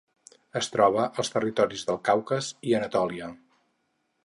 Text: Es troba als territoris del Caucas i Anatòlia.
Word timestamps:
Es 0.59 0.69
troba 0.75 1.03
als 1.23 1.29
territoris 1.35 1.85
del 1.91 2.01
Caucas 2.09 2.51
i 2.71 2.75
Anatòlia. 2.81 3.31